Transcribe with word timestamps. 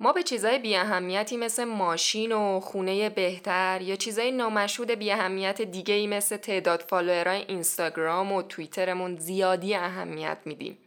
ما 0.00 0.12
به 0.12 0.22
چیزای 0.22 0.58
بی 0.58 0.76
اهمیتی 0.76 1.36
مثل 1.36 1.64
ماشین 1.64 2.32
و 2.32 2.60
خونه 2.60 3.08
بهتر 3.08 3.80
یا 3.82 3.96
چیزای 3.96 4.32
نامشهود 4.32 4.90
بی 4.90 5.12
اهمیت 5.12 5.62
دیگه 5.62 5.94
ای 5.94 6.06
مثل 6.06 6.36
تعداد 6.36 6.80
فالوورای 6.88 7.42
اینستاگرام 7.42 8.32
و 8.32 8.42
توییترمون 8.42 9.16
زیادی 9.16 9.74
اهمیت 9.74 10.38
میدیم. 10.44 10.78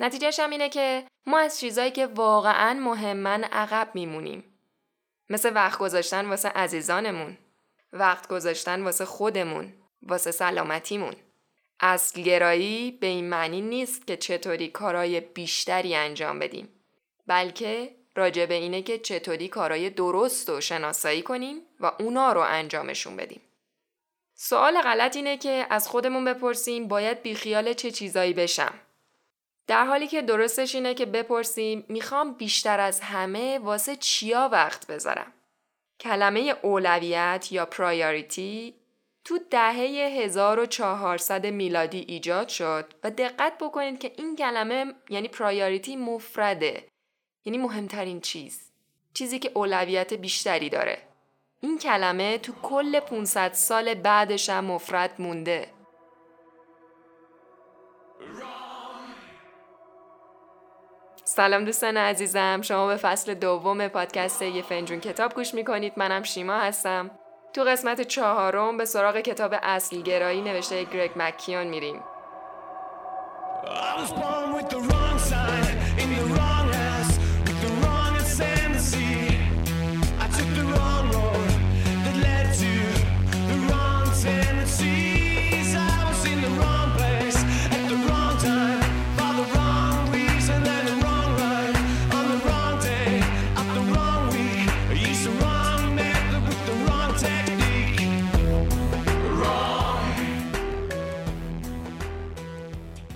نتیجهش 0.00 0.40
هم 0.40 0.50
اینه 0.50 0.68
که 0.68 1.06
ما 1.26 1.38
از 1.38 1.60
چیزایی 1.60 1.90
که 1.90 2.06
واقعا 2.06 2.74
مهمن 2.80 3.44
عقب 3.44 3.88
میمونیم. 3.94 4.44
مثل 5.30 5.54
وقت 5.54 5.78
گذاشتن 5.78 6.26
واسه 6.26 6.48
عزیزانمون. 6.48 7.38
وقت 7.92 8.28
گذاشتن 8.28 8.82
واسه 8.82 9.04
خودمون. 9.04 9.72
واسه 10.02 10.30
سلامتیمون. 10.30 11.14
اصلگرایی 11.80 12.90
به 12.90 13.06
این 13.06 13.28
معنی 13.28 13.60
نیست 13.60 14.06
که 14.06 14.16
چطوری 14.16 14.68
کارای 14.68 15.20
بیشتری 15.20 15.94
انجام 15.94 16.38
بدیم. 16.38 16.68
بلکه 17.26 18.01
راجع 18.16 18.46
به 18.46 18.54
اینه 18.54 18.82
که 18.82 18.98
چطوری 18.98 19.48
کارای 19.48 19.90
درست 19.90 20.48
رو 20.48 20.60
شناسایی 20.60 21.22
کنیم 21.22 21.62
و 21.80 21.92
اونا 22.00 22.32
رو 22.32 22.40
انجامشون 22.40 23.16
بدیم. 23.16 23.40
سوال 24.34 24.80
غلط 24.80 25.16
اینه 25.16 25.36
که 25.36 25.66
از 25.70 25.88
خودمون 25.88 26.24
بپرسیم 26.24 26.88
باید 26.88 27.22
بیخیال 27.22 27.72
چه 27.72 27.90
چیزایی 27.90 28.32
بشم. 28.32 28.74
در 29.66 29.84
حالی 29.84 30.06
که 30.06 30.22
درستش 30.22 30.74
اینه 30.74 30.94
که 30.94 31.06
بپرسیم 31.06 31.84
می‌خوام 31.88 32.34
بیشتر 32.34 32.80
از 32.80 33.00
همه 33.00 33.58
واسه 33.58 33.96
چیا 33.96 34.48
وقت 34.52 34.86
بذارم. 34.86 35.32
کلمه 36.00 36.54
اولویت 36.62 37.48
یا 37.50 37.66
priority 37.66 38.74
تو 39.24 39.38
دهه 39.50 39.76
1400 40.22 41.46
میلادی 41.46 42.04
ایجاد 42.08 42.48
شد 42.48 42.94
و 43.04 43.10
دقت 43.10 43.58
بکنید 43.58 43.98
که 43.98 44.12
این 44.16 44.36
کلمه 44.36 44.94
یعنی 45.08 45.28
priority 45.28 45.96
مفرده 45.96 46.88
یعنی 47.44 47.58
مهمترین 47.58 48.20
چیز. 48.20 48.60
چیزی 49.14 49.38
که 49.38 49.50
اولویت 49.54 50.14
بیشتری 50.14 50.68
داره. 50.68 50.98
این 51.60 51.78
کلمه 51.78 52.38
تو 52.38 52.52
کل 52.62 53.00
500 53.00 53.52
سال 53.52 53.94
بعدش 53.94 54.50
هم 54.50 54.64
مفرد 54.64 55.10
مونده. 55.18 55.68
سلام 61.24 61.64
دوستان 61.64 61.96
عزیزم. 61.96 62.60
شما 62.62 62.86
به 62.86 62.96
فصل 62.96 63.34
دوم 63.34 63.88
پادکست 63.88 64.42
یه 64.42 64.62
فنجون 64.62 65.00
کتاب 65.00 65.34
گوش 65.34 65.54
می‌کنید. 65.54 65.92
منم 65.96 66.22
شیما 66.22 66.54
هستم. 66.54 67.10
تو 67.52 67.62
قسمت 67.62 68.00
چهارم 68.00 68.76
به 68.76 68.84
سراغ 68.84 69.20
کتاب 69.20 69.54
اصلگرایی 69.62 70.40
نوشته 70.40 70.84
گرگ 70.84 71.10
مکیون 71.16 71.66
میریم. 71.66 72.02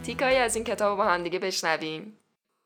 تیکایی 0.07 0.37
از 0.37 0.57
این 0.57 0.65
کتاب 0.65 0.99
با 0.99 1.05
هم 1.05 1.23
دیگه 1.23 1.39
بشنویم. 1.39 2.19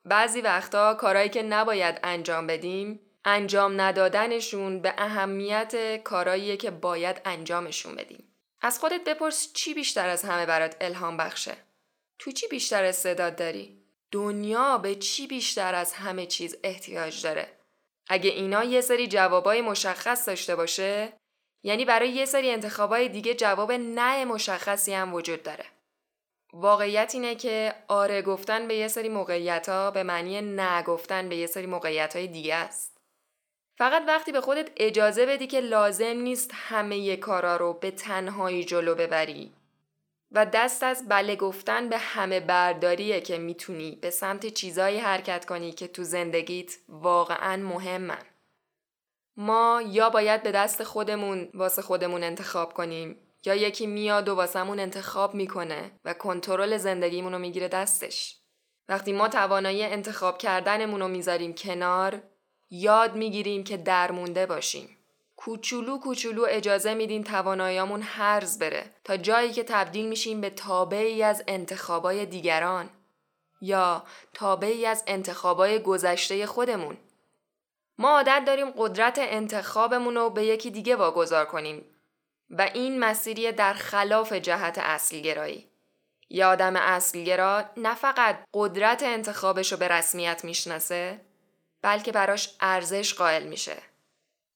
بعضی 0.05 0.41
وقتا 0.41 0.95
کارهایی 0.95 1.29
که 1.29 1.43
نباید 1.43 2.01
انجام 2.03 2.47
بدیم 2.47 3.01
انجام 3.25 3.81
ندادنشون 3.81 4.81
به 4.83 4.95
اهمیت 4.99 6.03
کارهاییه 6.03 6.57
که 6.57 6.71
باید 6.71 7.21
انجامشون 7.25 7.95
بدیم. 7.95 8.35
از 8.63 8.79
خودت 8.79 9.05
بپرس 9.05 9.53
چی 9.53 9.75
بیشتر 9.75 10.09
از 10.09 10.23
همه 10.23 10.47
برات 10.47 10.77
الهام 10.81 11.17
بخشه؟ 11.17 11.57
تو 12.19 12.33
چی 12.33 12.49
بیشتر 12.49 12.85
استعداد 12.85 13.37
داری؟ 13.37 13.83
دنیا 14.11 14.79
به 14.79 14.95
چی 14.95 15.27
بیشتر 15.27 15.75
از 15.75 15.93
همه 15.93 16.27
چیز 16.27 16.57
احتیاج 16.65 17.23
داره؟ 17.23 17.47
اگه 18.09 18.31
اینا 18.31 18.65
یه 18.65 18.81
سری 18.81 19.07
جوابای 19.07 19.61
مشخص 19.61 20.29
داشته 20.29 20.57
باشه 20.57 21.13
یعنی 21.63 21.85
برای 21.85 22.09
یه 22.09 22.25
سری 22.25 22.51
انتخابای 22.51 23.09
دیگه 23.09 23.35
جواب 23.35 23.73
نه 23.73 24.25
مشخصی 24.25 24.93
هم 24.93 25.15
وجود 25.15 25.43
داره. 25.43 25.65
واقعیت 26.53 27.11
اینه 27.15 27.35
که 27.35 27.75
آره 27.89 28.23
گفتن 28.23 28.69
به 28.69 28.75
یه 28.75 28.89
سری 28.89 29.09
موقعیت 29.09 29.69
ها 29.69 29.91
به 29.91 30.03
معنی 30.03 30.41
نه 30.41 30.83
گفتن 30.83 31.29
به 31.29 31.37
یه 31.37 31.47
سری 31.47 31.67
موقعیت 31.67 32.17
های 32.17 32.27
دیگه 32.27 32.55
است. 32.55 33.01
فقط 33.79 34.03
وقتی 34.07 34.33
به 34.33 34.41
خودت 34.41 34.71
اجازه 34.77 35.27
بدی 35.27 35.47
که 35.47 35.61
لازم 35.61 36.05
نیست 36.05 36.51
همه 36.55 37.17
کارا 37.17 37.57
رو 37.57 37.73
به 37.73 37.91
تنهایی 37.91 38.65
جلو 38.65 38.95
ببری 38.95 39.53
و 40.33 40.47
دست 40.47 40.83
از 40.83 41.09
بله 41.09 41.37
گفتن 41.37 41.89
به 41.89 41.99
همه 41.99 42.41
برداریه 42.41 43.21
که 43.21 43.39
می‌تونی 43.39 43.99
به 44.03 44.11
سمت 44.11 44.47
چیزایی 44.47 44.99
حرکت 44.99 45.45
کنی 45.45 45.73
که 45.73 45.89
تو 45.89 46.05
زندگیت 46.05 46.77
واقعا 46.89 47.57
مهمن. 47.57 48.23
ما 49.37 49.83
یا 49.87 50.11
باید 50.11 50.43
به 50.43 50.53
دست 50.53 50.85
خودمون 50.85 51.49
واسه 51.55 51.83
خودمون 51.83 52.25
انتخاب 52.25 52.73
کنیم 52.73 53.17
یا 53.45 53.55
یکی 53.55 53.87
میاد 53.87 54.29
و 54.29 54.35
واسمون 54.35 54.81
انتخاب 54.81 55.35
می‌کنه 55.35 55.91
و 56.05 56.15
کنترل 56.15 56.77
زندگیمون 56.77 57.33
رو 57.33 57.39
می‌گیره 57.39 57.69
دستش. 57.69 58.37
وقتی 58.89 59.13
ما 59.13 59.29
توانایی 59.29 59.85
انتخاب 59.85 60.39
کردنمون 60.39 61.01
رو 61.01 61.09
می‌ذاریم 61.09 61.55
کنار 61.55 62.23
یاد 62.71 63.17
می‌گیریم 63.17 63.65
که 63.65 63.77
درمونده 63.77 64.47
باشیم. 64.47 64.97
کوچولو 65.37 65.99
کوچولو 65.99 66.47
اجازه 66.49 66.95
میدیم 66.95 67.23
تواناییامون 67.23 68.03
هرز 68.03 68.59
بره 68.59 68.85
تا 69.05 69.17
جایی 69.17 69.53
که 69.53 69.63
تبدیل 69.63 70.09
میشیم 70.09 70.41
به 70.41 70.51
تابعی 70.51 71.23
از 71.23 71.45
انتخابای 71.49 72.27
دیگران 72.27 72.91
یا 73.61 74.05
تابعی 74.35 74.87
از 74.87 75.05
انتخابای 75.07 75.79
گذشته 75.79 76.47
خودمون. 76.47 76.97
ما 77.99 78.11
عادت 78.11 78.43
داریم 78.47 78.71
قدرت 78.71 79.19
انتخابمون 79.19 80.15
رو 80.15 80.31
به 80.31 80.45
یکی 80.45 80.71
دیگه 80.71 80.97
واگذار 80.97 81.45
کنیم 81.45 81.85
و 82.51 82.71
این 82.75 82.99
مسیری 82.99 83.53
در 83.53 83.73
خلاف 83.73 84.33
جهت 84.33 84.79
اصلگرایی. 84.79 85.71
یه 86.31 86.47
آدم 86.47 86.77
اصلگرا 86.77 87.65
نه 87.77 87.95
فقط 87.95 88.39
قدرت 88.55 89.03
انتخابش 89.03 89.73
رو 89.73 89.79
به 89.79 89.89
رسمیت 89.89 90.45
می‌شناسه 90.45 91.21
بلکه 91.83 92.13
براش 92.13 92.57
ارزش 92.61 93.15
قائل 93.15 93.47
میشه. 93.47 93.77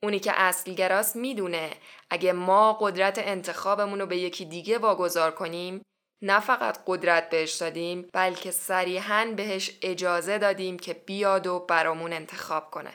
اونی 0.03 0.19
که 0.19 0.33
اصلگراست 0.35 1.17
می‌دونه 1.17 1.71
اگه 2.11 2.33
ما 2.33 2.73
قدرت 2.73 3.19
انتخابمون 3.19 4.01
رو 4.01 4.07
به 4.07 4.17
یکی 4.17 4.45
دیگه 4.45 4.79
واگذار 4.79 5.31
کنیم 5.31 5.83
نه 6.23 6.41
فقط 6.41 6.79
قدرت 6.87 7.31
بهش 7.31 7.55
دادیم 7.55 8.09
بلکه 8.13 8.51
صریحا 8.51 9.33
بهش 9.37 9.79
اجازه 9.83 10.39
دادیم 10.39 10.79
که 10.79 10.95
بیاد 10.95 11.47
و 11.47 11.59
برامون 11.59 12.13
انتخاب 12.13 12.71
کنه. 12.71 12.93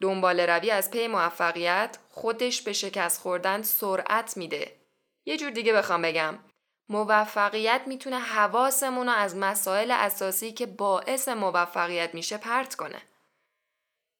دنبال 0.00 0.40
روی 0.40 0.70
از 0.70 0.90
پی 0.90 1.06
موفقیت 1.06 1.98
خودش 2.10 2.62
به 2.62 2.72
شکست 2.72 3.20
خوردن 3.20 3.62
سرعت 3.62 4.36
میده. 4.36 4.76
یه 5.26 5.36
جور 5.36 5.50
دیگه 5.50 5.72
بخوام 5.72 6.02
بگم 6.02 6.38
موفقیت 6.88 7.82
می‌تونه 7.86 8.18
حواسمون 8.18 9.06
رو 9.06 9.12
از 9.12 9.36
مسائل 9.36 9.90
اساسی 9.90 10.52
که 10.52 10.66
باعث 10.66 11.28
موفقیت 11.28 12.14
میشه 12.14 12.36
پرت 12.36 12.74
کنه. 12.74 13.02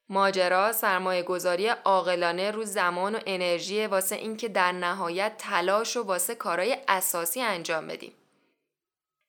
ماجرا 0.08 0.72
سرمایه 0.72 1.22
گذاری 1.22 1.68
عاقلانه 1.68 2.50
رو 2.50 2.64
زمان 2.64 3.14
و 3.14 3.20
انرژی 3.26 3.86
واسه 3.86 4.16
اینکه 4.16 4.48
در 4.48 4.72
نهایت 4.72 5.36
تلاش 5.38 5.96
و 5.96 6.02
واسه 6.02 6.34
کارهای 6.34 6.78
اساسی 6.88 7.40
انجام 7.40 7.86
بدیم. 7.86 8.12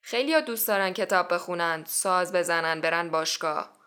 خیلی 0.02 0.34
ها 0.34 0.40
دوست 0.40 0.68
دارن 0.68 0.92
کتاب 0.92 1.34
بخونن، 1.34 1.84
ساز 1.86 2.32
بزنن، 2.32 2.80
برن 2.80 3.10
باشگاه. 3.10 3.77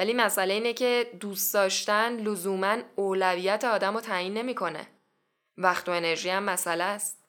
ولی 0.00 0.12
مسئله 0.12 0.54
اینه 0.54 0.72
که 0.72 1.10
دوست 1.20 1.54
داشتن 1.54 2.16
لزوما 2.16 2.76
اولویت 2.96 3.64
آدم 3.64 3.94
رو 3.94 4.00
تعیین 4.00 4.34
نمی‌کنه. 4.34 4.86
وقت 5.58 5.88
و 5.88 5.92
انرژی 5.92 6.30
هم 6.30 6.42
مسئله 6.42 6.84
است. 6.84 7.24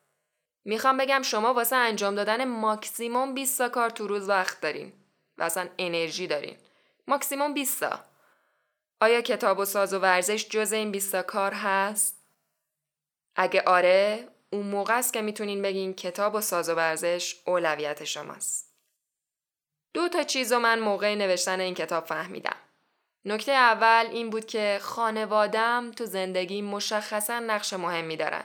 می‌خوام 0.66 0.98
بگم 0.98 1.22
شما 1.22 1.54
واسه 1.54 1.75
انجام 1.75 2.16
دادن 2.16 2.46
ماکسیموم 2.46 3.34
20 3.34 3.57
تا 3.57 3.69
کار 3.69 3.90
تو 3.90 4.07
روز 4.07 4.30
وقت 4.30 4.62
دارین 4.62 4.94
و 5.38 5.44
اصلا 5.44 5.69
انرژی 5.78 6.28
دارین. 6.28 6.57
ماکسیموم 7.07 7.54
20 7.54 7.80
تا. 7.80 8.00
آیا 9.01 9.22
کتاب 9.22 9.60
و 9.60 9.66
ساز 9.66 9.94
و 9.94 10.00
ورزش 10.00 10.48
جز 10.50 10.74
این 10.74 10.92
20 10.92 11.12
تا 11.12 11.22
کار 11.22 11.54
هست؟ 11.54 12.18
اگه 13.36 13.62
آره، 13.62 14.28
اون 14.50 14.66
موقع 14.66 14.98
است 14.98 15.13
که 15.13 15.22
می‌تونین 15.22 15.62
بگین 15.62 15.94
کتاب 15.94 16.36
و 16.36 16.42
ساز 16.42 16.69
و 16.69 16.75
ورزش 16.75 17.42
اولویت 17.46 18.04
شماست. 18.04 18.71
دو 19.94 20.10
تا 20.10 20.24
چیز 20.24 20.54
رو 20.54 20.60
من 20.60 20.80
موقع 20.80 21.16
نوشتن 21.16 21.60
این 21.60 21.74
کتاب 21.74 22.06
فهمیدم. 22.06 22.56
نکته 23.26 23.52
اول 23.52 24.08
این 24.12 24.30
بود 24.30 24.46
که 24.46 24.80
خانوادم 24.82 25.92
تو 25.92 26.06
زندگی 26.06 26.62
مشخصا 26.62 27.40
نقش 27.40 27.74
مهمی 27.74 28.18
دارن. 28.18 28.44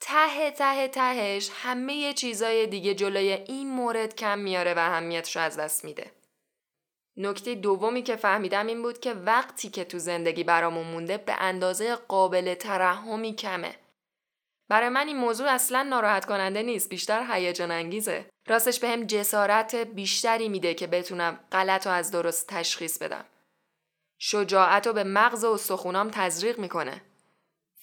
ته 0.00 0.50
ته 0.50 0.88
تهش 0.88 1.50
همه 1.62 2.12
چیزای 2.12 2.66
دیگه 2.66 2.94
جلوی 2.94 3.32
این 3.32 3.68
مورد 3.68 4.14
کم 4.14 4.38
میاره 4.38 4.74
و 4.74 4.78
اهمیتش 4.78 5.36
از 5.36 5.56
دست 5.56 5.84
میده. 5.84 6.10
نکته 7.16 7.54
دومی 7.54 8.02
که 8.02 8.16
فهمیدم 8.16 8.66
این 8.66 8.82
بود 8.82 9.00
که 9.00 9.12
وقتی 9.12 9.68
که 9.68 9.84
تو 9.84 9.98
زندگی 9.98 10.44
برامون 10.44 10.86
مونده 10.86 11.16
به 11.16 11.34
اندازه 11.38 11.94
قابل 11.94 12.54
ترحمی 12.54 13.34
کمه. 13.34 13.74
برای 14.68 14.88
من 14.88 15.06
این 15.06 15.16
موضوع 15.16 15.48
اصلا 15.48 15.82
ناراحت 15.82 16.24
کننده 16.24 16.62
نیست 16.62 16.88
بیشتر 16.88 17.26
هیجان 17.32 17.70
انگیزه 17.70 18.26
راستش 18.48 18.80
به 18.80 18.88
هم 18.88 19.04
جسارت 19.04 19.74
بیشتری 19.74 20.48
میده 20.48 20.74
که 20.74 20.86
بتونم 20.86 21.40
غلط 21.52 21.86
و 21.86 21.90
از 21.90 22.10
درست 22.10 22.46
تشخیص 22.48 22.98
بدم. 22.98 23.24
شجاعت 24.18 24.86
رو 24.86 24.92
به 24.92 25.04
مغز 25.04 25.44
و 25.44 25.50
استخونام 25.50 26.10
تزریق 26.10 26.58
می‌کنه. 26.58 27.02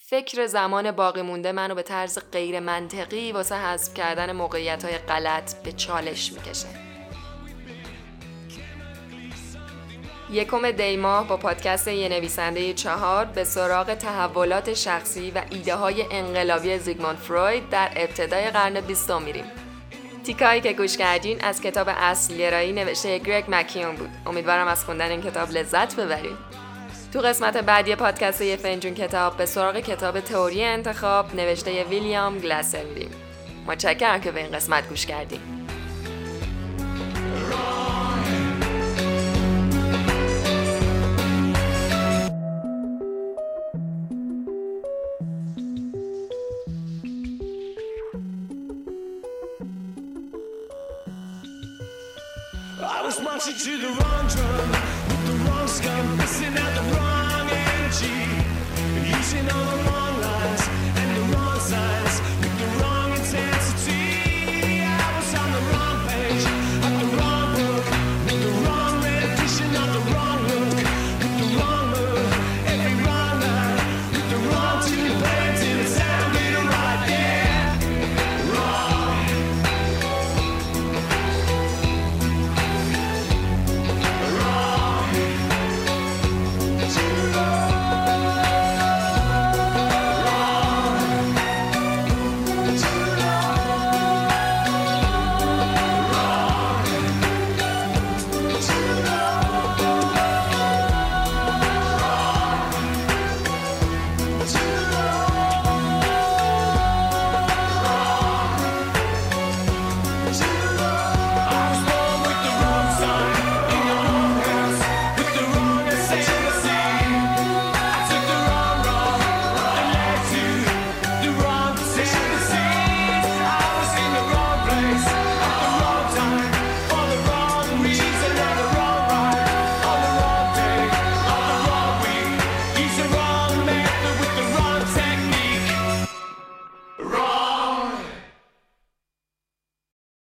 فکر 0.06 0.46
زمان 0.46 0.90
باقی 0.90 1.22
مونده 1.22 1.52
منو 1.52 1.74
به 1.74 1.82
طرز 1.82 2.18
غیر 2.32 2.60
منطقی 2.60 3.32
واسه 3.32 3.54
حذف 3.54 3.94
کردن 3.94 4.32
موقعیت 4.32 4.84
های 4.84 4.98
غلط 4.98 5.62
به 5.62 5.72
چالش 5.72 6.32
می‌کشه. 6.32 6.93
یکم 10.30 10.70
دیماه 10.70 11.28
با 11.28 11.36
پادکست 11.36 11.88
یه 11.88 12.08
نویسنده 12.08 12.72
چهار 12.72 13.24
به 13.24 13.44
سراغ 13.44 13.94
تحولات 13.94 14.74
شخصی 14.74 15.30
و 15.30 15.42
ایده 15.50 15.74
های 15.74 16.04
انقلابی 16.10 16.78
زیگموند 16.78 17.16
فروید 17.16 17.68
در 17.68 17.90
ابتدای 17.96 18.50
قرن 18.50 18.80
بیستم 18.80 19.22
میریم. 19.22 19.44
تیکایی 20.24 20.60
که 20.60 20.72
گوش 20.72 20.96
کردین 20.96 21.44
از 21.44 21.60
کتاب 21.60 21.88
اصل 21.90 22.36
گرایی 22.36 22.72
نوشته 22.72 23.18
گرگ 23.18 23.44
مکیون 23.48 23.94
بود. 23.96 24.10
امیدوارم 24.26 24.68
از 24.68 24.84
خوندن 24.84 25.10
این 25.10 25.22
کتاب 25.22 25.50
لذت 25.50 25.96
ببرید. 25.96 26.36
تو 27.12 27.20
قسمت 27.20 27.56
بعدی 27.56 27.94
پادکست 27.94 28.40
یه 28.40 28.56
فنجون 28.56 28.94
کتاب 28.94 29.36
به 29.36 29.46
سراغ 29.46 29.76
کتاب 29.76 30.20
تئوری 30.20 30.64
انتخاب 30.64 31.34
نوشته 31.34 31.84
ویلیام 31.84 32.38
گلاسر 32.38 32.84
میریم. 32.84 33.10
متشکرم 33.66 34.20
که 34.20 34.30
به 34.30 34.40
این 34.40 34.52
قسمت 34.52 34.88
گوش 34.88 35.06
کردیم. 35.06 35.53
Marching 53.46 53.58
to 53.58 53.78
the 53.78 53.88
wrong 53.88 54.26
drum 54.28 54.93